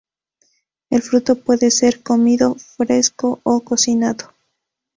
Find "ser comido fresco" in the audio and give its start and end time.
1.69-3.39